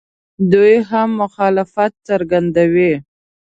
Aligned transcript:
دوی 0.51 0.73
هم 0.89 1.09
مخالفت 1.21 1.91
څرګندوي. 2.07 2.93